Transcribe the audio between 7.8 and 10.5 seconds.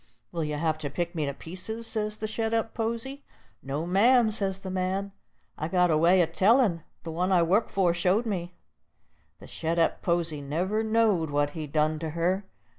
showed me." The shet up posy